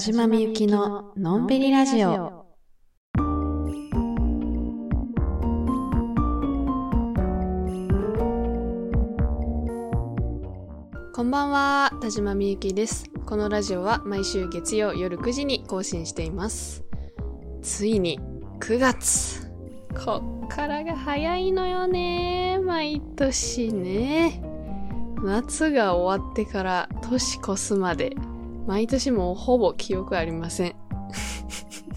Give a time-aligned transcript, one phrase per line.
[0.00, 2.46] 島みゆきののんびりラジオ。
[11.12, 13.10] こんばんは、田島みゆきです。
[13.26, 16.82] このラジオは毎週月曜夜9時に更新しています。
[17.60, 18.18] ついに
[18.58, 19.52] 9月。
[20.02, 22.58] こっからが早いのよね。
[22.64, 24.42] 毎年ね。
[25.22, 28.16] 夏が終わってから年越すまで
[28.66, 30.74] 毎年もうほぼ記憶ありません。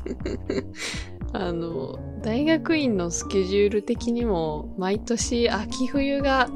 [1.34, 6.50] あの、大学院のスケジュール的にも毎年秋冬が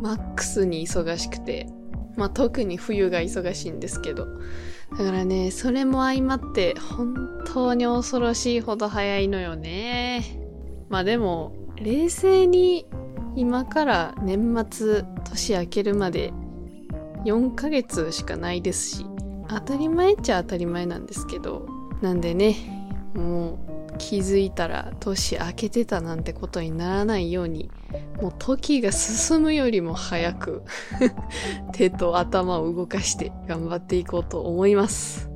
[0.00, 1.66] マックスに忙しくて、
[2.16, 4.26] まあ特に冬が忙しいんですけど。
[4.98, 7.14] だからね、それも相まって本
[7.46, 10.24] 当に恐ろしいほど早いのよね。
[10.88, 12.86] まあでも、冷静に
[13.36, 16.32] 今から年末年明けるまで
[17.24, 19.06] 4ヶ月しかないですし、
[19.50, 21.66] 当たり前っちゃ当たり前なんですけど、
[22.00, 22.56] なんでね、
[23.14, 23.58] も
[23.92, 27.70] う気づいたら年明けてたなんてことにならないように、
[28.20, 30.62] もう時が進むよりも早く
[31.72, 35.28] 手と頭を動かして頑張っていこうと思います。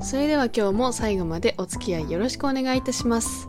[0.00, 3.48] それでは今日も最後までお付き合いよろしくお願いいたします。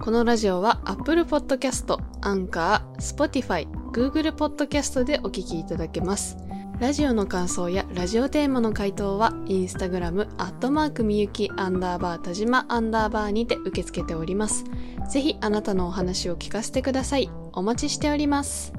[0.00, 6.36] このラジオは Apple Podcast、Anchor、Spotify、Google Podcast でお聞きいただけます。
[6.82, 14.64] ラジオの感想やラジオテーマの回答は、インスタグラム、アットマークみゆき、アンダーバー、田島、アンダーバーにて受け付けております。
[15.08, 17.30] ぜひ、あなたのお話を聞かせてください。
[17.52, 18.72] お待ちしております。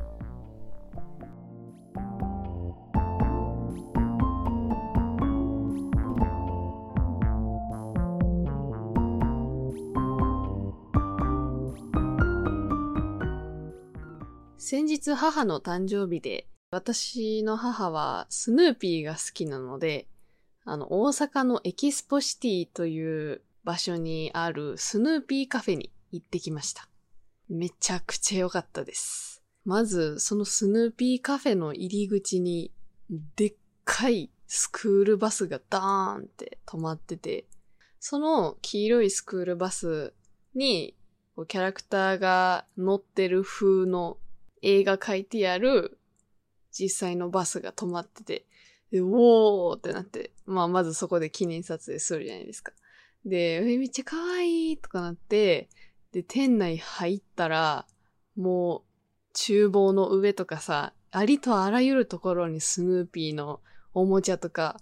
[14.57, 20.07] 先日母の誕生日で、私の母はスヌーピーが好きなので、
[20.66, 26.89] あの、大阪のエキスポシティという場所にあるスヌーピーカフェに行ってきました。
[27.47, 29.44] めちゃくちゃ良かったです。
[29.66, 32.72] まず、そのスヌーピーカフェの入り口に、
[33.35, 33.55] でっ
[33.85, 37.45] かいスクールバスがダーンって止まってて、
[38.00, 40.16] その黄色いスクールバス
[40.55, 40.95] に、
[41.47, 44.17] キャラクターが乗ってる風の
[44.63, 46.00] 映画書いてある
[46.73, 48.45] 実際のバスが止まってて、
[48.91, 52.73] で、おーってなって、まあ、まずそこで記念撮影するじゃないですか。
[53.25, 55.69] で、えめっちゃ可愛いとかなって、
[56.11, 57.88] で、店内入ったら、
[58.35, 58.81] もう、
[59.34, 63.61] 厨房の上とかさ、ありとあらゆるところにスヌーピーの
[63.94, 64.79] おもちゃとか、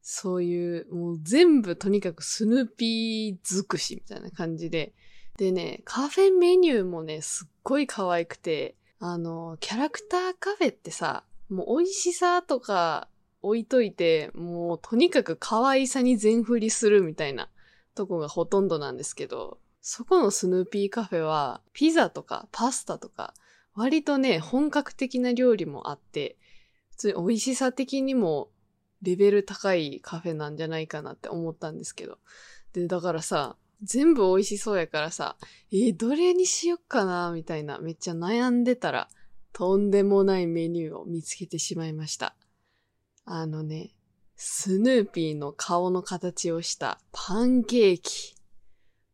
[0.00, 4.94] そういう、もう全部とにかくスヌーピー尽くしみたいな感じで、
[5.38, 13.08] でね、カフェメニューもね、すっごい可愛くて、あの、キャラクターカフェってさ、もう美味しさとか
[13.42, 17.48] 置いといて、もうとにかく可愛さに全振りするみたいな
[17.96, 23.34] とこがほとんどなんですけど、そこのスヌーピーカフェは、ピザとかパスタとか、
[23.74, 26.36] 割とね、本格的な料理もあって、
[26.90, 28.50] 普通に美味しさ的にも
[29.02, 32.18] レベル高いカフェなんじゃないかなって思ったんですけど。
[32.72, 35.36] で、だからさ、全部美味しそうやからさ、
[35.72, 39.08] えーどれにしよっかな、みたいな、めっちゃ悩んでたら、
[39.52, 42.34] とんでもないメニューを見つけてしまいました。
[43.24, 43.90] あのね、
[44.36, 48.34] スヌーピーの顔の形をしたパンケーキ。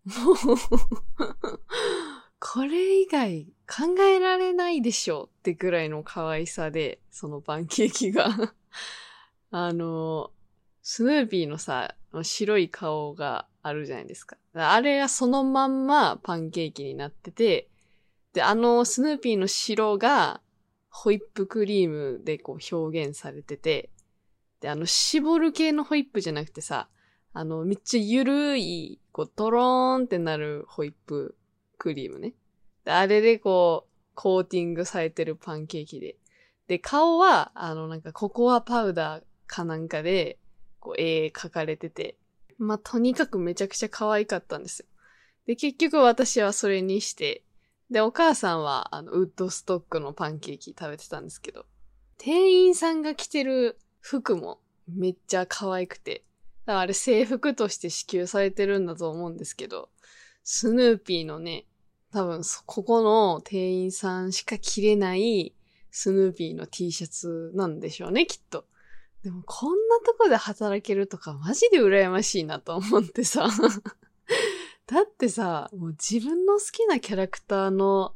[0.06, 0.36] もう、
[2.40, 8.54] これ以外考えられないでしょうってぐらいの可愛さで、そのパンケーキが。
[9.50, 10.30] あの、
[10.82, 14.36] スヌーピーのさ、白い顔があるじゃないですか。
[14.64, 17.68] あれがそのまんまパンケーキになってて、
[18.32, 20.40] で、あのスヌーピーの白が
[20.90, 23.90] ホイップクリームでこう表現されてて、
[24.60, 26.88] で、あの絞る系のホイップじゃなくてさ、
[27.32, 31.36] あのめっちゃゆるい、こうトローンってなるホイップ
[31.78, 32.34] クリームね。
[32.84, 36.16] で、あれでこう、コーティングされてるパンケーキで。
[36.66, 40.38] で、顔は、あのなんかココアパウダーかなんかで、
[40.80, 42.16] こう絵描かれてて、
[42.58, 44.86] まあ、とにかくめちゃくちゃ可愛かったんですよ。
[45.46, 47.42] で、結局私はそれにして、
[47.90, 51.64] で、お母さんは、あの、ウッドストックのパンケーキ食べてたんですけど、
[52.18, 56.24] 店員さんが着てる服もめっちゃ可愛くて、
[56.66, 59.88] だからあれ制服として支給されてるんだと思うんですけど、
[60.44, 61.64] スヌーピーのね、
[62.12, 65.54] 多分そ、ここの店員さんしか着れない
[65.90, 68.66] スヌーピーの T シャツなんでしょうね、きっと。
[69.22, 73.48] でもこんなとこで働けるとかマジで羨ましいなと思ってさ。
[74.86, 78.14] だってさ、もう自分の好きなキャラクターの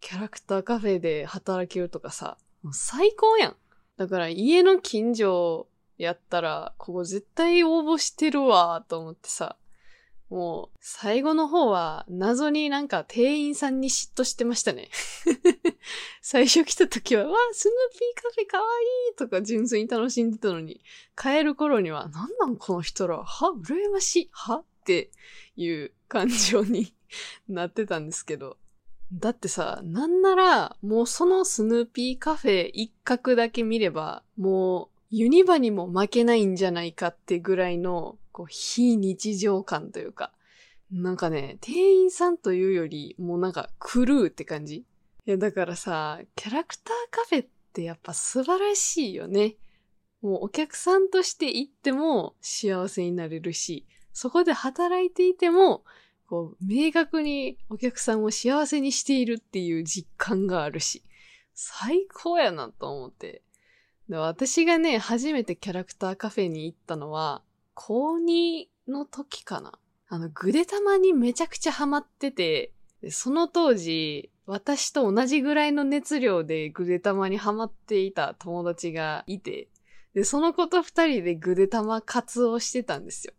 [0.00, 3.56] キャラクターカフェで働けるとかさ、もう最高やん。
[3.96, 9.56] だから家の近所やったら、ここ絶対応募してるわ、と思ってさ。
[10.30, 14.90] もう、最後の方は、謎になんか店員さんに嫉妬してましたね。
[16.20, 18.64] 最初来た時は、わあ、スヌーピーカフェかわ
[19.08, 20.82] いいとか純粋に楽しんでたのに、
[21.16, 25.10] 帰る頃には、なんなんこの人ら、は羨ましいはって
[25.56, 26.94] いう感情に
[27.48, 28.58] なってたんですけど。
[29.12, 40.32] だってさ、なんなら、もうそのスヌーピーカフェ一角だけ見れば、もうユニバにも負けないんじゃないかってぐらいのこう、非日常感というか、
[40.92, 44.84] なんかね、店員さんというより、もうなんか、クルーって感じい
[45.26, 49.56] や、だからさ、キャラクターカフェってやっぱ素晴らしいよね。
[50.22, 55.82] もうお客さんとして行っても幸せになれるし、そこで働いていても、
[56.28, 61.02] こう、明確にお客さんを幸せにしているっていう実感があるし、
[61.54, 63.42] 最高やなと思って。
[64.08, 67.42] で私がね、初めてキャラクターカフェに行ったのは、
[67.80, 69.78] 高2の時かな。
[70.08, 72.72] あの、ぐでたまにめちゃくちゃハマってて、
[73.08, 79.68] その当時、私と同じぐらいの熱量でぐでたまにハマっていた友達がいて、
[80.12, 83.34] で、その子と二人でぐでたま活動してたんですよ。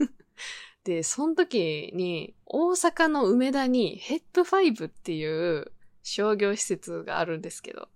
[0.84, 5.72] で、その時に、大阪の梅田にヘッドファイブっていう
[6.02, 7.88] 商業施設があるんですけど、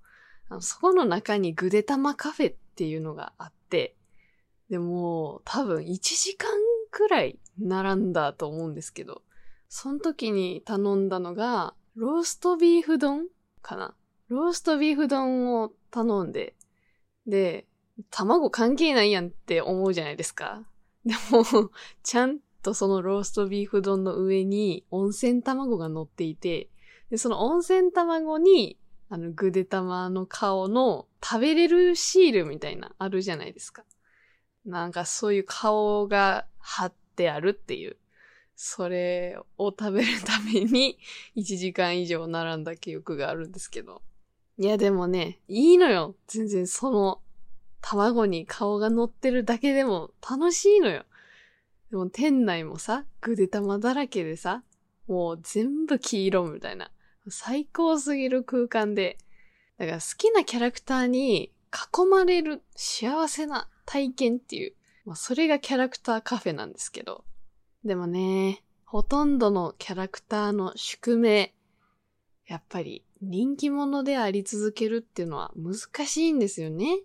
[0.61, 3.58] そこの中にぐでたまカフェっていうのがあって、
[4.71, 6.51] でも、多分1時間
[6.91, 9.23] くらい並んだと思うんですけど、
[9.69, 13.27] その時に頼んだのが、ローストビーフ丼
[13.61, 13.95] かな
[14.29, 16.55] ローストビーフ丼を頼んで、
[17.27, 17.67] で、
[18.11, 20.65] 卵関係ないやんって思うじゃないですか。
[21.05, 21.71] でも、
[22.03, 26.69] ちゃんとそのローストビーフ丼の上に温泉卵が乗っていて、
[27.11, 28.79] で、その温泉卵に、
[29.09, 33.85] あの、ぐで玉の顔の食べれるシールみたいな、あるじゃないですか。
[34.69, 37.97] なんかそういう顔が貼ってあるっていう。
[38.55, 40.99] それを食べるために
[41.37, 44.03] 1時間以上並んだ記憶があるんですけど。
[44.59, 46.17] いやでもね、いいのよ。
[46.27, 47.23] 全然その
[47.81, 51.05] 卵に顔が乗ってるだけでも楽しいのよ。
[51.91, 54.65] でも店内もさ、ぐで玉だらけでさ、
[55.07, 56.91] もう全部黄色みたいな。
[57.31, 59.17] 最高すぎる空間で。
[59.79, 64.75] だから好きなキャラクターに囲まれる幸せな体験っていう、
[65.07, 67.25] まあ、それがキャラクターカフェなんですけど。
[67.87, 71.55] でもね、ほとんどのキャラクターの宿命、
[72.47, 77.01] やっぱり人気者であり続けるっていうのは難しいんですよね。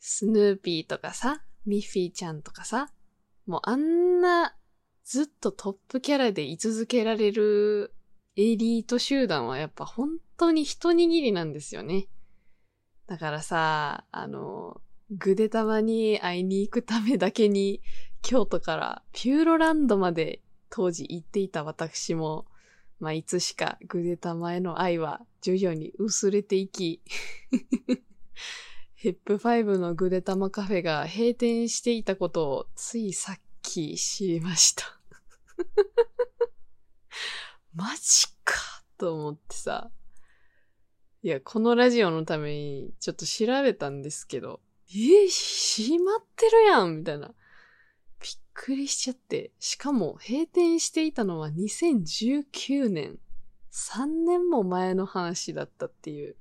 [0.00, 2.90] スヌーピーとかさ、ミッフィーちゃんとかさ、
[3.46, 4.56] もうあんな
[5.04, 7.94] ずっとトップキャラで居続けられる
[8.34, 12.08] エリート集団はやっぱ本当に一握りなんですよね。
[13.06, 14.80] だからさ、あの、
[15.10, 17.80] ぐでたまに会いに行くためだけに、
[18.22, 22.46] 京都からピューロランドまで当時行っていた私も、
[23.00, 27.00] まあ、いつしかぐでたまへの愛は徐々に薄れていき、
[28.96, 35.00] ヘップファイブのぐでたまカフェが閉店していたことをついさっき知りました
[37.74, 39.90] マジかと思ってさ。
[41.22, 44.60] いや、このラジオのためにちょっと調べたんですけど、
[44.94, 47.28] え、閉まってるやんみたいな。
[47.28, 47.34] びっ
[48.54, 49.52] くりしちゃって。
[49.58, 53.18] しかも閉店していたのは2019年。
[53.70, 56.30] 3年も前の話だったっていう。
[56.30, 56.34] い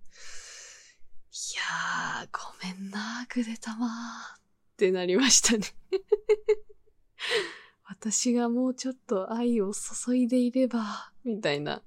[1.55, 4.39] やー、ごめんな、ぐでたまーっ
[4.77, 5.63] てなりましたね
[7.85, 11.83] 私がもうちょっと愛を注いでいれば、みたいな、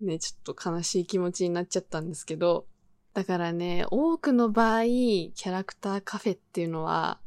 [0.00, 2.66] ね、ちょっと悲しい気持ちになっちゃったんですけど、
[3.14, 7.20] だからね、多くの場合、キャラクターカフェっていうのは、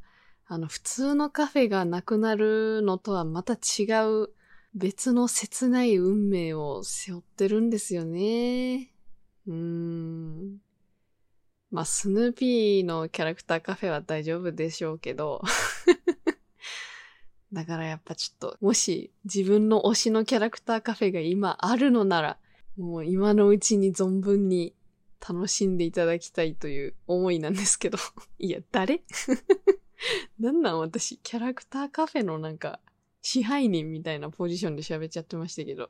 [0.46, 4.30] あの、普通のカフェがなくなるのとはまた違う
[4.76, 8.92] 別の切ない運命を背負ってるんですよね。
[9.48, 10.58] うーん。
[11.72, 15.42] まあ、スヌーピーのキャラクターカフェは大丈夫でしょうけど。
[17.54, 22.38] だからやっぱちょっと、もし自分の推しのキャラクターカフェが今あるのなら、
[22.78, 24.74] もう今のうちに存分に
[25.28, 27.98] 楽しんでいただきたいという思いなんですけど。
[28.40, 29.04] いや、誰？
[30.40, 30.80] なんなん？
[30.80, 32.80] 私、キャラクターカフェのなんか、
[33.22, 35.90] 支配人みたいなポジションで喋っちゃってましたけど。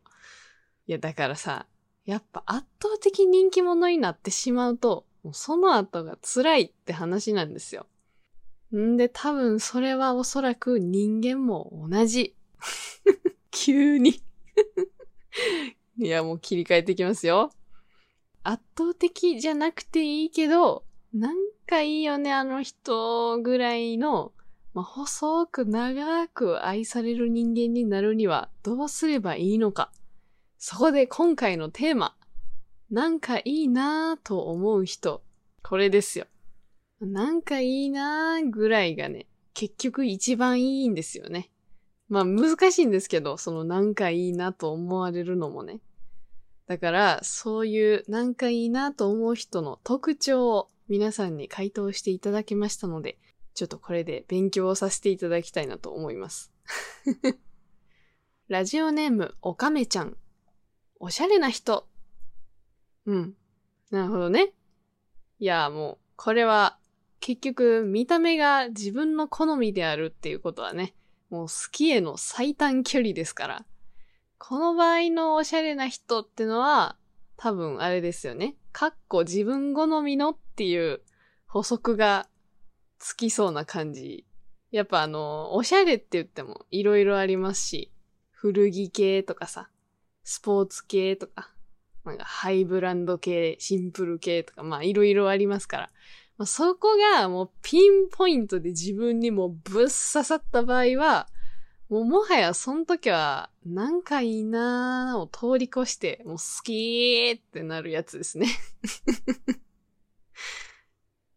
[0.87, 1.67] いや、だからさ、
[2.05, 7.85] やっぱ圧倒的人気者になってしまうと、もうその後が辛いって話なんですよ。
[8.75, 12.35] んで、多分それはおそらく人間も同じ。
[13.51, 14.21] 急に
[15.97, 17.51] いや、もう切り替えていきますよ。
[18.49, 21.35] 圧倒的じゃなくていいけど、なん
[21.67, 24.31] かいいよね、あの人ぐらいの、
[24.73, 29.91] まあ、細く長く愛される人間になるにはどうすればいいのか。
[30.57, 32.15] そこで今回のテーマ。
[32.89, 35.21] なんかいいなぁと思う人。
[35.61, 36.25] これですよ。
[37.01, 41.49] なんかいいなぁぐらいがね、結局一番いいんですよね。
[42.07, 45.81] まあ難しいんですけど、そのなんかいいなと思われるのもね。
[46.67, 53.17] だから、そういうなんかいいなと思う人の特徴を皆さんに回答していただきましたので、
[53.53, 56.51] ちょっとこれで勉強をさせていただきたいなと思います。
[58.49, 60.17] ラジオネーム、おかめちゃん。
[60.99, 61.87] おしゃれな人。
[63.05, 63.35] うん。
[63.89, 64.53] なるほどね。
[65.39, 66.77] いや、もう、これは
[67.19, 70.95] 結局見た目が自分の好みであるっていうことはね、
[71.29, 73.65] もう好きへの最短距離ですから。
[74.39, 76.95] この場合のおしゃれな人ってのは、
[77.37, 78.55] 多分あれですよね。
[78.71, 81.01] かっこ自分好みのっていう
[81.47, 82.27] 補足が
[82.99, 84.25] つきそうな感じ。
[84.71, 87.91] やっぱあの、おしゃれって言っても色々ありますし、
[88.31, 89.69] 古着系とかさ、
[90.23, 91.51] スポーツ系とか、
[92.05, 95.89] なんかハイブランド系、シンプル系とか、まあ色々ありますから。
[96.37, 101.27] まあ、そこがもうピンポイントで自分にもぶっ刺さった場合は、
[101.89, 108.47] もうもはやその時は、なんかいいなーを通り越して、もう好きーってなるやつですね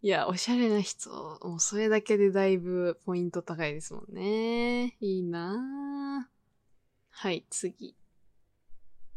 [0.02, 4.96] いや、おしゃれな人、もうそれだけでだいぶポイント高いですもんね。
[5.00, 6.30] いいなー
[7.10, 7.94] はい、次。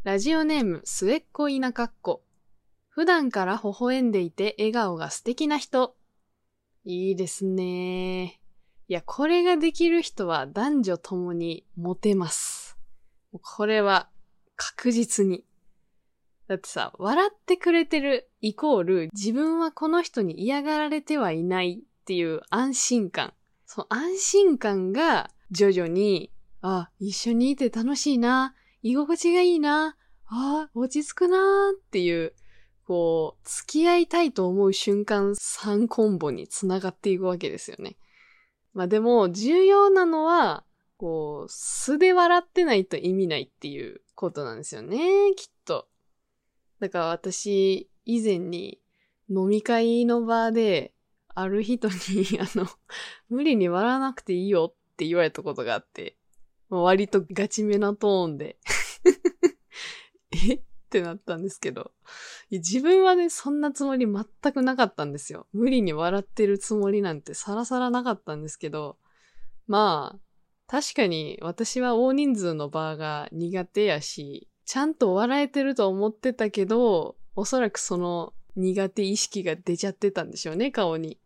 [0.04, 2.22] ラジオネーム、末っ子田舎っ子。
[2.90, 5.96] 普段から微笑んでいて笑顔が素敵な人。
[6.84, 8.40] いいですね。
[8.88, 12.78] いや、これができる人は男女ともにモテます。
[13.40, 14.08] これは
[14.56, 15.44] 確実に。
[16.48, 23.32] だってさ、笑ってくれてるイコール自分はこの人に嫌がられてはいないっていう安心感。
[23.66, 31.38] その安心感が徐々に、あ、一緒にいて楽しいな、居心地がいいな、あ、落ち着くな
[31.74, 32.34] っていう
[32.86, 37.96] こう、付き合いたいと思う瞬間3コンボにつながっていくわけですよね。
[38.74, 40.64] まあでも、重要なのは、
[40.96, 44.98] こう、素で笑ってないと意味ないっていうことなんですよね、
[45.36, 45.88] きっと。
[46.80, 48.80] だから私、以前に
[49.30, 50.92] 飲み会の場で、
[51.36, 51.94] ある人に、
[52.40, 52.66] あの、
[53.28, 56.16] 無理に笑わなくていいよって言われたことがあって、
[56.70, 58.56] 割とガチめなトーンで
[60.50, 60.62] え？
[60.98, 61.90] ってなったんですけど、
[62.52, 65.48] 自分はね、そんなつもり全くなかったんですよ。
[65.52, 68.96] 無理に笑ってるつもりなんてさらさらなかったんですけど、
[69.66, 70.20] まあ、
[70.68, 81.18] 確かに私は大人数の場が苦手やし、ちゃんと笑えてると思ってたけど、おそらくその苦手意識が出ちゃってたんでしょうね、顔に。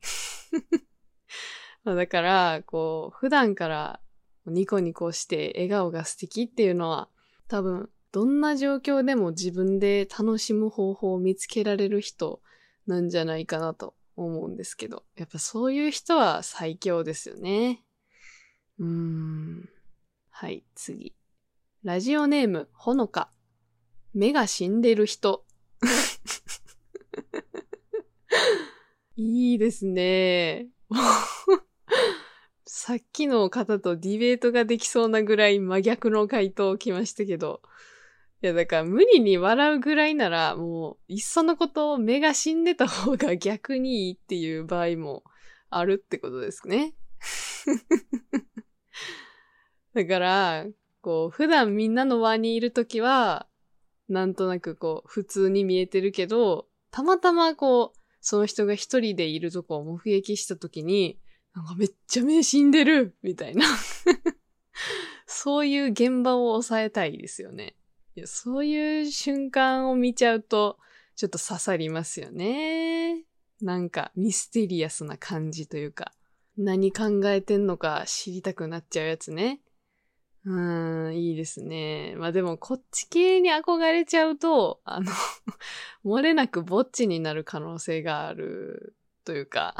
[1.84, 4.00] だから、こう、普段から
[4.46, 7.10] ニコニコして笑顔が素敵っていうのは、
[7.48, 12.40] 多分どんな状況でも自分で楽しむ方法を見つけられる人
[12.86, 17.82] なんじゃないかなと思うんですけど、やっぱそういう人は最強ですよね。
[18.78, 19.68] うーん。
[20.30, 21.14] はい、次。
[21.84, 23.30] ラジオネーム、ほのか。
[24.14, 25.44] 目が死んでる人。
[29.16, 30.68] いいですね。
[32.64, 37.62] さっきの方とディベートができそうなぐらい真逆の回答を来ましたけど、
[38.40, 45.24] いや、だから無理に笑うぐらいなら、もう、いっそのこと目が死んでた方が逆にいいっていう場合も
[45.70, 46.94] あるってことですね。
[49.92, 50.66] だから、
[51.00, 53.48] こう、普段みんなの輪にいるときは、
[54.08, 61.18] なんとなくこう、普通に見えてるけど、たまたまこう、その人が一人でいるとこを目撃したときに、
[61.54, 63.64] なんかめっちゃ目死んでるみたいな
[65.26, 67.77] そういう現場を抑えたいですよね。
[68.26, 70.78] そういう瞬間を見ちゃうと、
[71.16, 73.24] ちょっと刺さりますよね。
[73.60, 76.12] なんかミステリアスな感じというか、
[76.56, 79.60] 何考えてんのか知りたくなっちゃうやつね。
[80.44, 82.14] うーん、いいですね。
[82.16, 85.12] まあでも、こっち系に憧れちゃうと、あの
[86.04, 89.76] 漏れなくぼっちになる可能性があるというか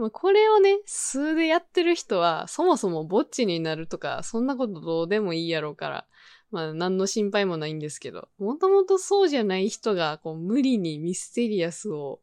[0.00, 6.06] まあ、これをね、数でやってる人は、そもそもぼっちになるとか、そんなことどうでもいいやろうから、
[6.50, 12.20] まあ、何の心配もないんですけど、もともとそうじゃない人が、こう、無理にミステリアスを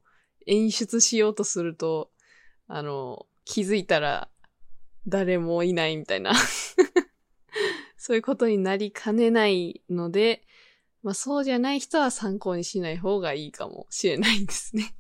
[0.48, 2.10] 演出しようとすると、
[2.68, 4.28] あの、気づいたら、
[5.08, 6.34] 誰もいないみたいな
[7.96, 10.44] そういうことになりかねないので、
[11.04, 14.94] まあそうじゃない人は参考にしない方がいいかもしれないですね。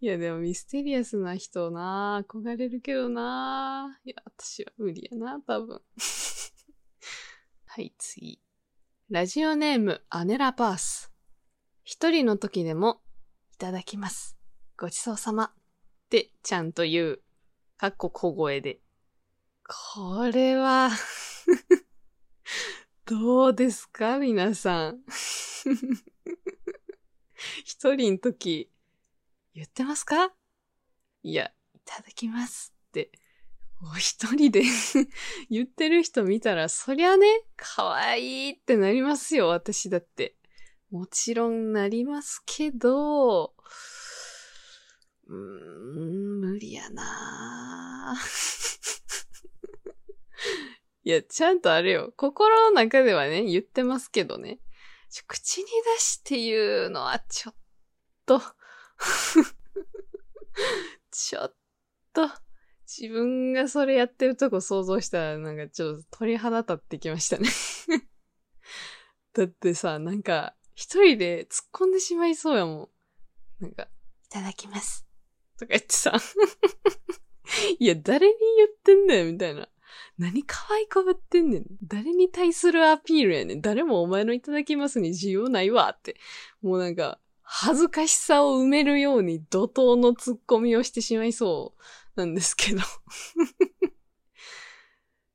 [0.00, 5.80] いやでもミステリアスな人な憧れるけどないや、私は無理やな、多分。
[7.66, 8.40] はい、次。
[9.10, 11.12] ラジオネーム、アネラパース。
[11.84, 13.00] 一人の時でも、
[13.54, 14.36] いただきます。
[14.76, 15.44] ごちそうさま。
[15.44, 15.52] っ
[16.10, 17.22] てちゃんと言う。
[17.78, 18.80] かっこ小声で。
[19.94, 20.90] これは
[23.06, 25.00] どうですか皆さん。
[27.64, 28.70] 一人の時、
[29.56, 30.34] 言ってますか？
[31.22, 33.10] いや、いただきますって、
[33.82, 34.62] お一人で
[35.48, 40.36] 言ってる人見たら、そりゃね、可愛いってなりますよ、私だって。
[40.90, 43.54] もちろんなりますけど、
[45.26, 48.14] うーん、無理やな
[51.02, 52.12] いや、ちゃんとあれよ。
[52.14, 54.60] 心の中ではね、言ってますけどね。
[55.26, 57.54] 口に出して言うのはちょっ
[58.26, 58.42] と
[61.10, 61.54] ちょっ
[62.12, 62.28] と、
[62.86, 67.48] 自分がそれやってるとこ想像したらなんかちょっと鳥肌立ってきましたね
[69.34, 72.90] だってさ、なんか、一人で突っ込んでしまいそうやも
[73.60, 73.64] ん。
[73.64, 73.88] なんか、い
[74.30, 75.06] ただきます。
[75.58, 76.16] とか言ってさ
[77.78, 79.68] いや、誰に言ってんだよ、みたいな。
[80.18, 81.64] 何可愛いこぶってんねん。
[81.82, 83.60] 誰に対するアピールやねん。
[83.60, 86.16] 誰もお前のいただきますに需要ないわって。
[86.62, 91.74] もうなんか、恥ずかしさを埋めるように怒涛の突っ込みをしてしまいそ
[92.16, 92.80] うなんですけど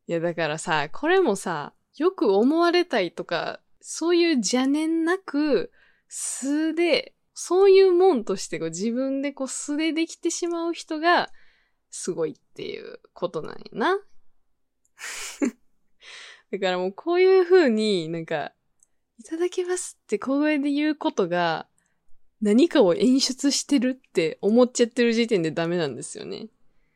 [0.08, 5.72] いや、だからさ、これもさ、よく思われたいとか、そういう邪念なく、
[6.10, 11.32] 素で、そういうもんとしてこう自分でこう素でできてしまう人が、
[11.91, 13.98] すごいっていうことなんやな。
[16.51, 18.51] だからもうこういう風になんか、
[19.18, 21.70] いただきますって小声で言うことが、
[22.42, 26.48] 何かを演出してるって思っちゃってる時点でダメなんですよね。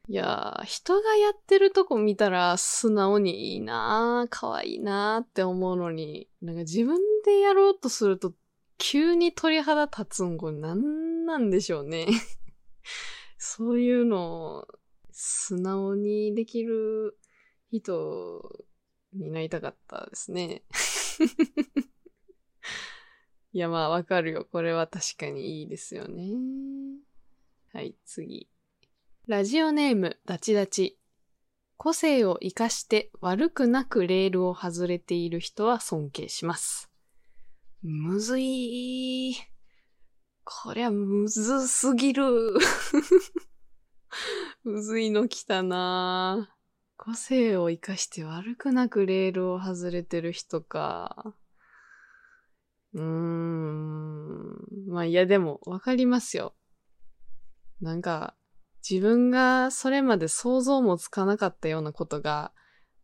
[0.07, 8.33] いやー、人がやってるとこ見たら素直にいいなー、可愛いなーって思うのに、なんか自分でやろうとすると
[8.77, 12.07] 急に鳥肌立つんこれ何なんでしょうね。
[13.37, 14.67] そういうのを
[15.11, 17.17] 素直にできる
[17.71, 18.65] 人
[19.13, 20.63] になりたかったですね。
[23.55, 24.45] いや、まあ、わかるよ。
[24.51, 26.33] これは確かにいいですよね。
[27.71, 28.49] はい、次。
[29.29, 30.99] ラジオネーム、ダチダチ。
[31.77, 36.91] 個性を活かして悪くなくレールを外れている人は尊敬します。
[37.81, 39.37] むずい。
[40.43, 42.25] こりゃむずすぎる。
[44.65, 46.53] むずいの来たな
[46.97, 51.33] 個性を活かして悪くなくレールを外れてる人か。
[52.95, 54.55] うーん。
[54.87, 56.55] まあいやでもわかりますよ。
[57.81, 58.35] なんか
[58.87, 62.51] 自分がそれまで想像もつかなかったようなことが、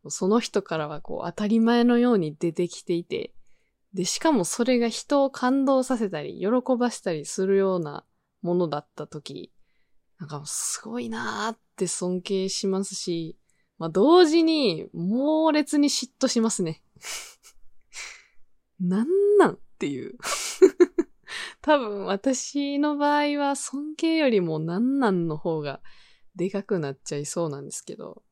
[0.08, 3.34] その人からはこう当たり前のように出てきていて、
[3.92, 8.04] で、しかもそれが人を感動させたり、喜ばせたりするような
[8.40, 9.52] ものだったとき、
[10.18, 13.36] なんかすごいなーって尊敬しますし、
[13.78, 16.82] まあ同時に猛烈に嫉妬しますね。
[18.80, 19.58] なんなん？
[19.82, 20.16] っていう
[21.60, 25.80] 多分私の場合は尊敬よりもなんなんの方が
[26.36, 28.22] でかくなっちゃいそうなんですけど。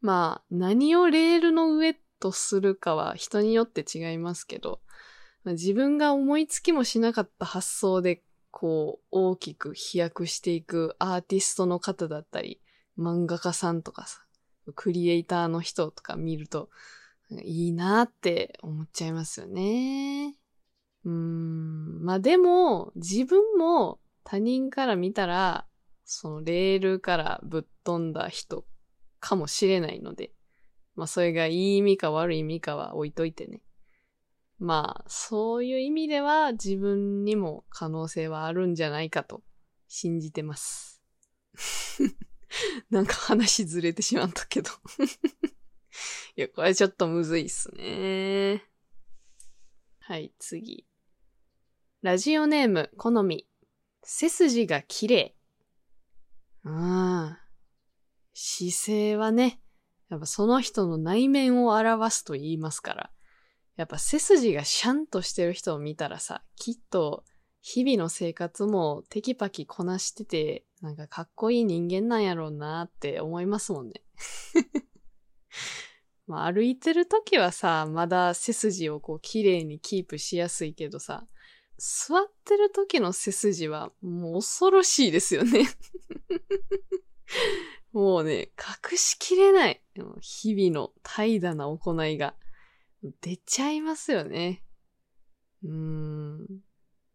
[0.00, 4.82] まあ何をレールの上とするかは人によって違いますけど、
[5.44, 12.60] まあ、自分が思いつきもしなかった発想でこう大きく飛躍していくアーティストの方だったり、
[12.98, 14.20] 漫画家さんとかさ、
[14.74, 16.68] クリエイターの人とか見ると、
[17.42, 20.36] いいなって思っちゃいますよね。
[21.04, 22.04] うーん。
[22.04, 25.66] まあでも、自分も他人から見たら、
[26.04, 28.66] そのレールからぶっ飛んだ人
[29.20, 30.32] かもしれないので、
[30.94, 33.62] まあそれがいい意味か悪い意味かは置いといてね。
[34.58, 39.42] まあ、そういう意味では自分にも可能性はあるんじゃないかと
[39.88, 41.02] 信じてます。
[42.90, 44.70] なんか話ずれてしまったけど
[46.36, 48.64] いや、これちょっとむずいっすね。
[50.00, 50.86] はい、次。
[52.04, 53.46] ラジオネーム、好み。
[54.02, 55.34] 背筋が綺麗。
[56.62, 57.34] うん。
[58.34, 59.58] 姿勢はね、
[60.10, 63.10] やっぱその人の内面を表すと言いますから。
[63.76, 67.24] やっぱ背筋がシャンとしてる人を見たらさ、きっと
[67.62, 74.02] 日々の生活もテキパキこなしてて、なんかかっこいい人間なんやろうなって思いますもんね。
[76.26, 81.26] まあ、歩いてる時はさ、まだ背筋をこう綺麗にキープしやすいけどさ、
[81.86, 85.68] 座ってる時の背筋はもう恐ろしいですよね
[87.92, 88.48] もうね、
[88.90, 89.82] 隠しきれない。
[90.20, 92.34] 日々の怠惰な行いが
[93.20, 94.64] 出ちゃいますよね。
[95.62, 96.46] うーん。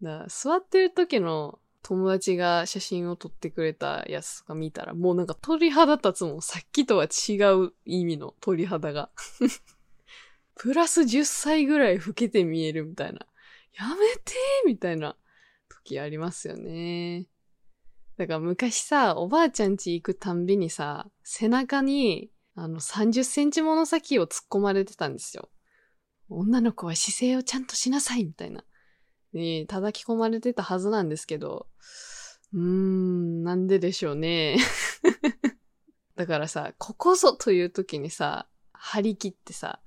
[0.02, 6.42] だ座ってる時の友達が写真を撮ってくれたやつとか見たら、もうなんか鳥肌立つもん。
[6.44, 9.10] さっきとは違う意味の鳥肌が。
[10.56, 13.26] プラス10歳ぐらい老けて見えるみたいな。
[13.74, 14.34] やめて
[14.66, 15.16] みたいな
[15.70, 17.28] 時ありますよね。
[18.18, 25.50] だから昔さ、おばあちゃん家行くたんびにさ、背中に、あの、30センチもの先を突っ込まれてたんですよ。
[26.28, 28.64] 女の子は姿勢をちゃんとしなさいみたいな。
[29.34, 31.68] に叩き込まれてたはずなんですけど、
[32.54, 34.58] うーん、なんででしょうね。
[36.16, 39.82] だからさ、ここぞという時にさ、張り切ってさ、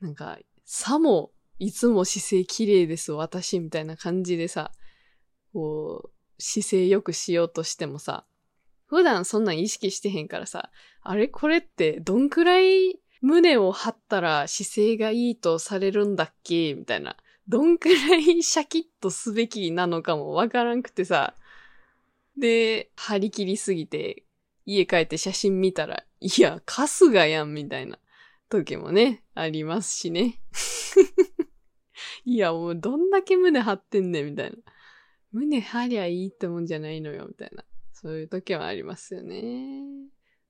[0.00, 4.72] なんか、さも、いつも姿勢綺麗です、私、みたいな感じでさ、
[5.52, 8.26] こう、姿勢良くしようとしてもさ、
[8.86, 10.70] 普段そんなん意識してへんからさ、
[11.02, 17.16] あれこれってどんくらい胸を張ったら姿勢がいいとされるんだっけみたいな。
[17.48, 21.34] どんくらいシャキッとすべきなのかもわからんくてさ。
[22.38, 24.24] で、張り切りすぎて、
[24.66, 27.98] 家帰って写真見たら、いや、春日やん、みたいな
[28.48, 30.40] 時もね、ありますしね。
[32.26, 34.56] いや、もうどんだけ胸張ってんねん、みたいな。
[35.30, 37.64] 胸張りゃいいってもんじゃないのよ、みたいな。
[37.92, 39.84] そういう時はありますよね。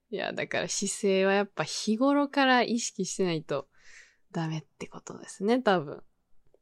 [0.09, 3.67] いや、だから姿勢はやっぱ日頃から意識してないと
[4.31, 6.01] ダメってことですね、多分。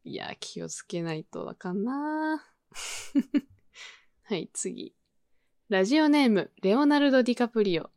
[0.04, 2.44] いや、気をつけないとわかんな
[4.24, 4.96] はい、次。
[5.70, 7.90] ラジオネーム、レオナルド・ディカプリオ。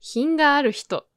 [0.00, 1.09] 品がある人。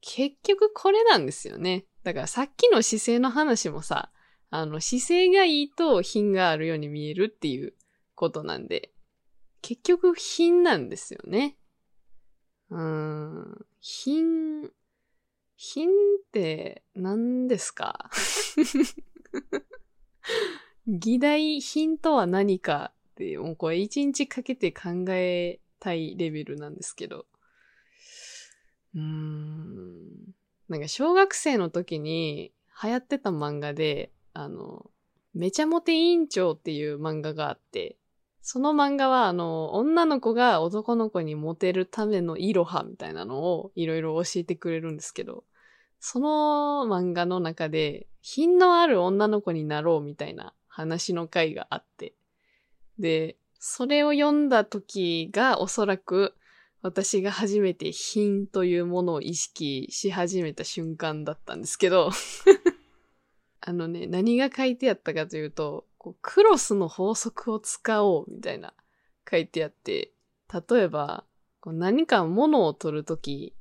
[0.00, 1.86] 結局これなんですよね。
[2.02, 4.10] だからさっきの姿勢の話もさ、
[4.50, 7.74] あの、姿勢がいいと品があるように見えるっていう
[8.14, 8.92] ことなんで、
[9.62, 11.56] 結局品なんですよね。
[12.70, 14.70] うーん、品、
[15.56, 15.92] 品っ
[16.32, 18.10] て何ですか？
[20.86, 27.26] 議題品とは何かって、もうこれ一日かけて考えたいレベルなんですけど。
[28.94, 30.34] うん。
[30.68, 34.90] なんか小学生の時に流行ってた漫画で、あの、
[35.34, 37.96] めちゃモテ委員長っていう漫画があって、
[38.42, 45.44] その漫画は、あの、女の子が男の子にモテるためのイロハみたいなのをいろいろ教えてくれるんですけど、
[46.00, 52.14] その漫画の中で、品のある女の子になろうみたいな話の回があって、
[52.98, 56.34] で、それを読んだ時がおそらく
[56.82, 62.10] 私が初めて品というものを意識し始めた瞬間だったんですけど
[63.62, 68.72] あのね、何が書いてあったかというと、こうクロスの法則を使おうみたいな
[69.30, 70.12] 書いてあって、
[70.70, 71.24] 例えば、
[71.60, 73.54] こう何か物を取るとき、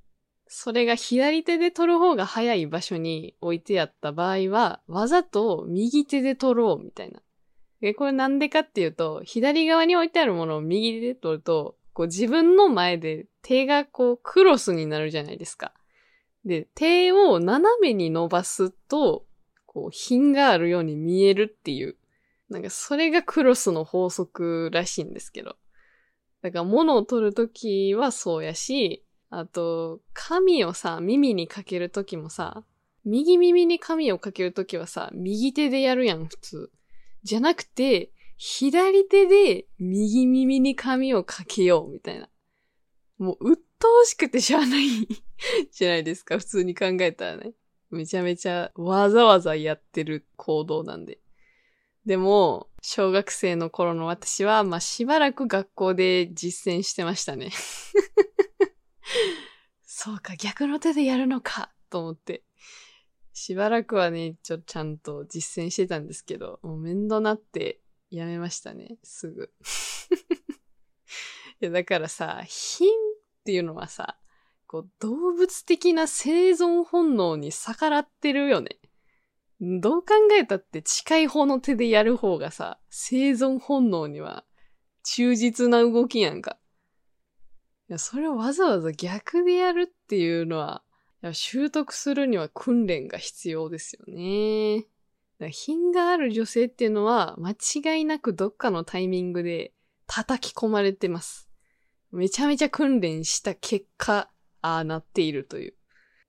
[0.48, 7.22] それが左手で取る方が早い場所に置いてあった場合は、わざと右手で取ろうみたいな。
[7.82, 15.74] で、これなんでかっていうと、左側に置いてあるものを右手で取ると、こう自分の前で手がこうクロスになるじゃないですか。
[16.46, 19.26] で、手を斜めに伸ばすと、
[19.66, 21.98] こう品があるように見えるっていう
[22.50, 25.58] なんかそれがクロスの法則らしいんですけど。
[26.42, 32.64] だから物を取るときはそうやし、あと、髪をさ、耳にかけるときもさ、
[33.04, 36.72] 右耳に髪をかけるときはさ、右手でやるやん、普通。
[37.24, 42.30] じゃなくて、左手で右耳に髪をかけよう、みたいな。
[43.18, 44.88] もう、鬱陶しくてしゃあない
[45.74, 47.52] じゃないですか、普通に考えたらね。
[47.90, 51.20] めちゃめちゃわざわざやってる行動なんで。
[52.06, 57.52] でも、小学生の頃の私は、まあ、しばらく学校で実践してましたね。
[59.84, 62.46] そうか、逆の手でやるのか、と思って。
[63.34, 69.52] しばらくはね、ちょ、ちゃんと実践してたんですけど、もう面倒なってやめましたね、すぐ。
[71.62, 72.94] いや、だからさ、品っ
[73.46, 74.18] ていうのはさ、
[74.68, 78.80] こう、動物的な生存本能に逆らってるよね。
[79.60, 84.46] どう考えたって近い方の手でやる方がさ、生存本能には
[85.04, 86.58] 忠実な動きやんか。
[87.90, 90.84] いや、それをわざわざ逆でやるっていうのは、
[91.34, 94.86] 習得するには訓練が必要ですよね。
[95.52, 99.74] 品がある女性っていうのは、間違いなくどっかのタイミングで
[100.08, 101.50] 叩き込まれてます。
[102.12, 104.30] めちゃめちゃ訓練した結果、
[104.62, 105.74] ああなっているという。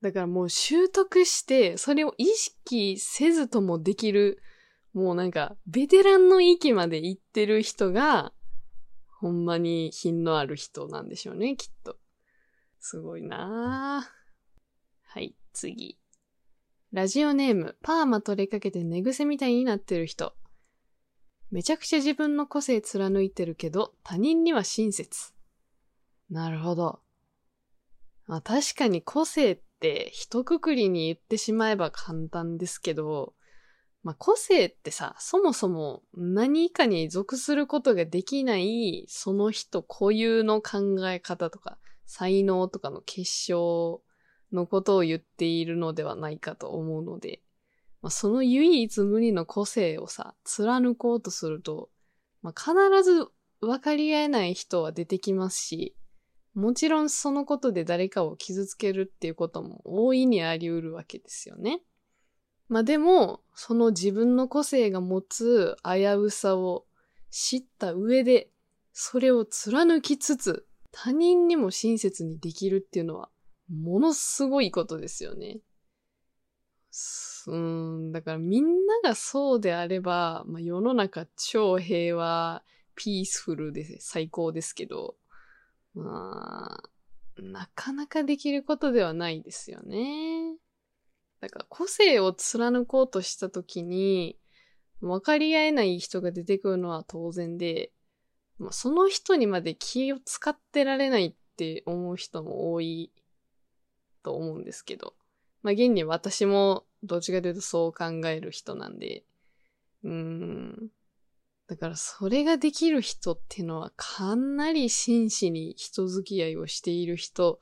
[0.02, 4.42] だからもう習得して、それを意識せずともできる、
[4.92, 8.32] もうなんか、ベテランの域まで行ってる人が、
[9.20, 11.98] ほんまに品のある人なんでしょうね、きっと。
[12.78, 15.10] すごいなぁ。
[15.12, 15.99] はい、次。
[16.92, 20.34] ラジオネーム、パーマ取りかけて寝癖みたいになってる人。
[21.52, 25.32] めちゃくちゃ自分の個性貫いてるけど、他人には親切。
[26.30, 26.98] なるほど。
[28.26, 33.34] まあ確かに個性って一括りに言ってしまえば簡単ですけど、
[34.02, 44.02] まあ個性ってさ、そもそも何かに属することができないその人固有の考え方とか才能とかの結晶
[44.52, 47.40] のことを言っているのではないかと思うので、
[48.02, 51.90] まあ、その唯一無二の個性をさ、貫こうとすると、
[52.42, 53.28] まあ、必ず
[53.60, 55.94] 分かり合えない人は出てきますし、
[56.54, 61.82] もちろんそのことで誰かを傷つけるっていうことも大いにあり得るわけですよね。
[62.68, 66.86] まあでも、その自分の個性が持つ危うさを
[67.30, 68.50] 知った上で、
[68.92, 73.28] それを貫きつつ、他人にも親切にできるっていうのは、
[73.70, 75.60] ものすごいことですよね。
[77.46, 82.62] うん、だからみんながそうであれば、まあ、世の中超平和、
[82.96, 85.16] ピースフルで最高ですけど、
[85.94, 90.56] まあ、なかなかできることではないですよね。
[91.40, 94.36] だから個性を貫こうとしたときに、
[95.00, 97.90] 分かり合えない人が出てくるのは当然で、
[98.58, 103.10] まあ、その人にまで気を使ってられないって思う人も多い
[104.22, 105.14] と思うんですけど、
[105.62, 109.24] まあ現に私もどっちかというとそう考える人なんで、
[110.04, 110.90] うーん、
[111.68, 117.60] だからそれができる人ってのはかなり真摯に人付き合いをしている人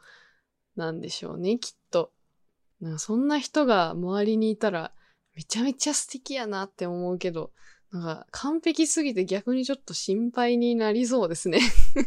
[0.77, 2.13] なんでしょうね、きっと。
[2.81, 4.93] なんかそんな人が周りにいたら
[5.35, 7.53] めちゃめちゃ素敵やなって思うけど、
[7.91, 11.61] なんか完璧すぎて逆にちょっと心配になりそうですね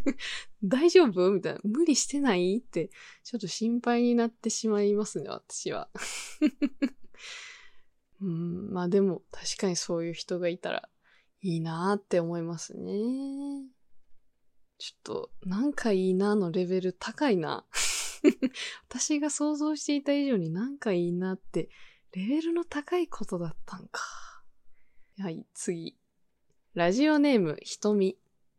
[0.63, 1.31] 大丈夫？
[1.31, 1.59] みたいな。
[1.63, 2.57] 無理してない？
[2.57, 2.91] って、
[3.23, 5.89] ちょっと心配になってしまいますね、私は。
[8.21, 10.89] うん、まあでも確かにそういう人がいたら
[11.41, 12.91] いいなって思いますね。
[14.77, 17.65] ちょっと、なんかいいなのレベル高いな。
[18.87, 21.69] 私が想像していた以上になんかいいなって、
[22.13, 24.01] レベルの高いことだったんか。
[25.21, 25.95] はい、次。
[26.73, 28.17] ラジオネーム、ひとみ。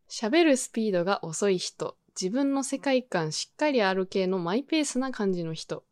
[0.09, 1.97] 喋るスピードが遅い人。
[2.11, 5.83] 自分の世界観しっかりある系のマイペースな感じの人。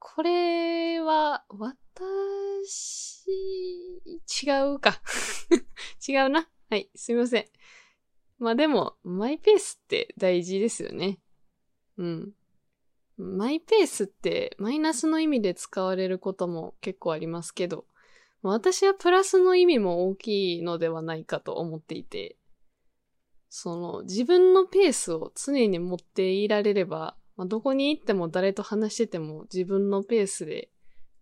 [0.00, 3.28] これは、私、
[4.44, 5.00] 違うか。
[6.08, 6.50] 違うな。
[6.68, 7.44] はい、すみません。
[8.40, 11.20] まあでも、マイペースって大事ですよね。
[11.96, 12.32] うん。
[13.16, 17.86] マイペースってマイナスの意味で使われることも結構ありますけど、
[18.42, 22.36] 私はプラスの意味も大きいのではないかと思っていて、
[23.48, 30.70] その自分のペースを常に持っていられれば、まあ、どこに行っても誰と話してても自分のペースで、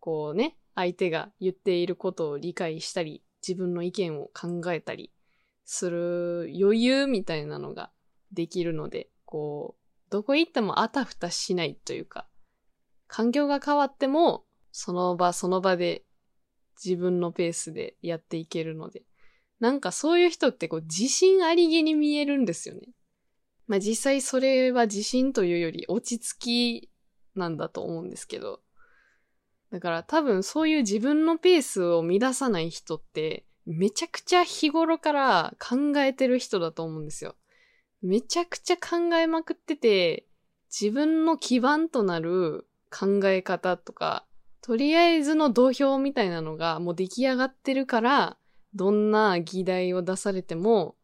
[0.01, 5.13] こうね、相手が言っていることを理解したり、自分の意見を考えたり
[5.65, 7.91] する余裕みたいなのが
[8.33, 12.29] できるので、こう、どこ行ってもあたふたしないというか、
[13.09, 16.06] 環境が変わっても、その場その場で
[16.83, 19.03] 自分のペースでやっていけるので。
[19.59, 22.83] なんかそういう人ってこう自信ありげに見えるんですよね。
[23.67, 26.39] まあ実際それは自信というより落ち着
[26.83, 26.91] き
[27.35, 28.61] なんだと思うんですけど。
[29.73, 37.35] だから多分そういう自分のペースを乱さない人ってめちゃくちゃ日頃から考えてる人だと思うんですよ。
[38.03, 40.27] めちゃくちゃ考えまくってて
[40.71, 44.25] 自分の基盤となる考え方とか
[44.67, 48.37] とりあえずの土俵みたいなのがもう出来上がってるから
[48.75, 50.97] どんな議題を出されても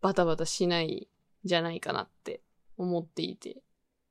[0.00, 1.08] バタバタしない
[1.44, 2.40] じゃないかなって
[2.76, 3.62] 思っていて。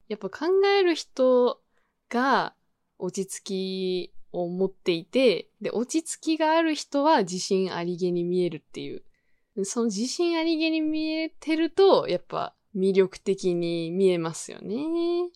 [0.10, 1.62] やっぱ考える人
[2.10, 2.54] が
[2.98, 9.04] 落ち着きを持っていて、で、落ち着きがある人は自信ありげに見えるっていう。
[9.64, 15.30] その自信ありげに見えてると、やっぱ魅力的に見えますよね。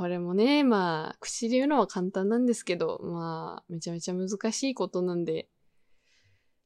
[0.00, 5.50] これもね、まあ、口で言うのは簡単なんですけど、まあ、めちゃめちゃ難しいことなんで、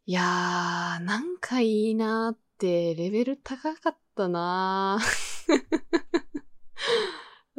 [0.07, 5.63] いやー、なんかいいなーってレベル高かったなー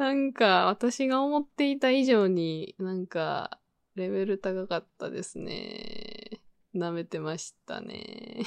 [0.00, 3.60] なんか私が思っていた以上になんか
[3.96, 6.40] レベル高かったですね。
[6.74, 8.44] 舐めてましたね。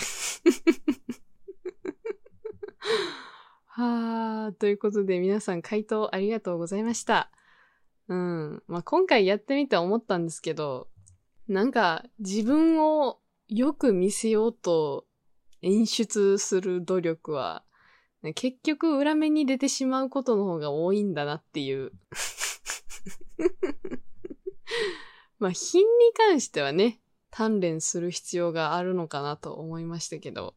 [3.80, 7.32] はー、ということで皆さん回答ありがとうございました。
[8.10, 8.62] うん。
[8.68, 10.90] まあ、今回やってみて思ったんですけど、
[11.48, 15.06] なんか自分をよく見せようと
[15.62, 17.64] 演出する努力は、
[18.36, 21.94] 結局裏目に出てしまうことの方が多いんだなっていう。
[25.40, 25.88] まあ、品に
[26.18, 27.00] 関してはね、
[27.32, 30.56] 鍛錬する必要があるのかなと思いましたけど、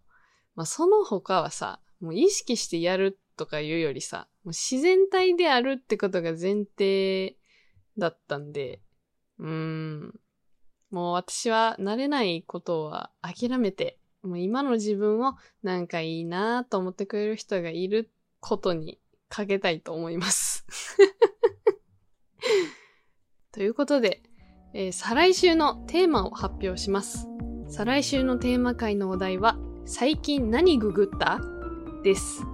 [0.57, 7.37] まあ、その他はさ、もう意識してやるとかいうよりさ、もう自然体であるってことが前提
[7.97, 8.83] だったんで、
[9.39, 10.21] うーん。
[10.91, 18.11] もう私は慣れないことは諦めて、もう今の自分をなんかいいなと思ってくれる人がいる
[18.41, 20.67] ことにかけたいと思います。
[23.53, 24.23] ということで、
[24.75, 27.27] えー再来週のテーマを発表します。
[27.69, 31.62] 再来週のテーマ回のお題は、最近何ググった？
[32.03, 32.45] です。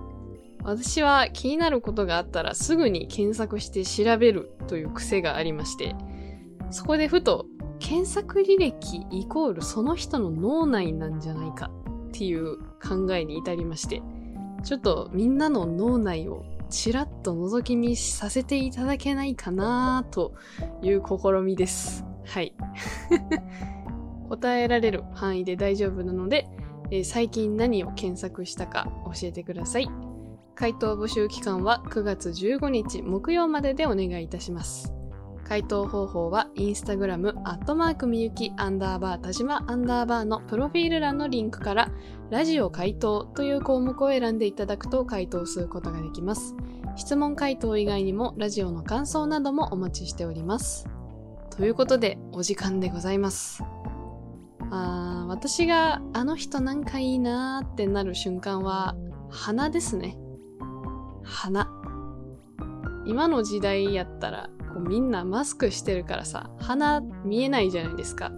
[0.62, 5.94] 私は気になることがあったらすぐに検索して調べるという癖がありまして、
[6.70, 7.46] そこでふと
[7.78, 11.70] 検索履歴イコールその人の脳内なんじゃないか
[12.08, 14.02] っていう考えに至りまして、
[14.64, 20.34] ちょっとみんなの脳内をちらっと覗き見させていただけないかなと
[20.82, 22.04] いう試みです。
[22.26, 22.54] はい。
[24.28, 26.46] 答えられる範囲で大丈夫なので、
[26.90, 29.88] えー最近何を検索したか教えてください。
[30.54, 34.92] 回答募集期間は9月15日木曜まででお願いいたします。
[35.48, 41.90] 回答方法はインスタグラムアットマークみゆきアンダーバー田島アンダーバーのプロフィール欄のリンクから
[42.28, 46.54] ラジオ回答という項目を選んでいただくと回答することができます。
[46.96, 50.86] 質問回答以外にもラジオの感想などもお待ちしております。
[51.56, 53.62] ということでお時間でございます。
[54.70, 58.96] あ私があの人なんかいいなーってなる瞬間は
[59.30, 60.18] 花ですね。
[61.22, 61.68] 花。
[63.06, 68.32] 今の時代やったらこうみんなマスクしてるからさ、鼻見えないじゃないですか。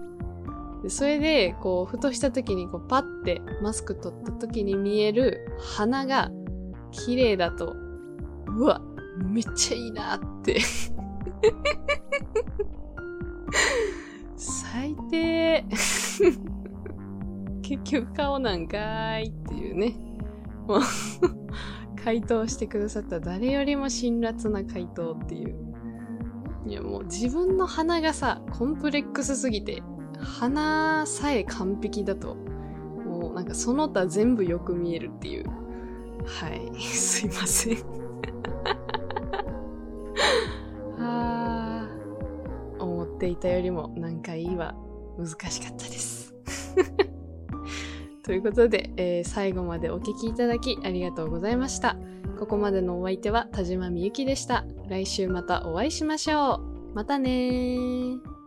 [0.83, 6.31] でそれで、こう、ふとした時にこうパッてマスク取った時に見える鼻が
[6.91, 7.77] 綺麗だと、
[8.47, 8.81] うわ、
[9.19, 10.59] めっちゃいいなって。
[17.91, 19.97] 局顔なんかーいっていうね。
[20.67, 20.81] もう
[22.03, 25.57] 回答してくださった誰よりも辛辣な回答っていう。
[26.67, 29.83] いやもう自分の鼻がさ、コンプレックスすぎて、
[30.19, 32.37] 鼻さえ完璧だと、
[33.05, 35.47] もうなんかその他全部よく見えるっていう。
[36.25, 37.79] はい、 すいません。
[41.01, 44.75] あー思っていたよりもなんかいいは
[45.19, 46.35] 難しかったです。
[48.23, 51.97] ということで、えー最後までお聴きいただきありがとうございました。
[52.39, 54.65] ここまでのお相手は田島みゆきでした。
[54.89, 56.95] 来週またお会いしましょう。
[56.95, 58.40] またね。